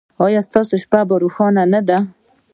[0.25, 1.97] ایا ستاسو شپه روښانه نه ده؟